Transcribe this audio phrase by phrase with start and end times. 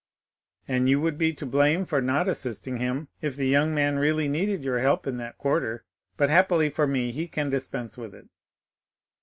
[0.67, 4.27] "And you would be to blame for not assisting him, if the young man really
[4.27, 5.85] needed your help in that quarter,
[6.17, 8.27] but, happily for me, he can dispense with it."